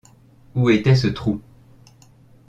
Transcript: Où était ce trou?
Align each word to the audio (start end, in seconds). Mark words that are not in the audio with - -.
Où 0.55 0.71
était 0.71 0.95
ce 0.95 1.05
trou? 1.05 1.39